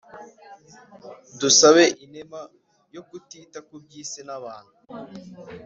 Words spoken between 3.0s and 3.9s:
kutita ku